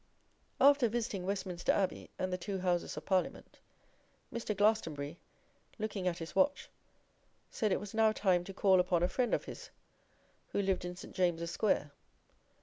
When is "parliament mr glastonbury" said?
3.05-5.19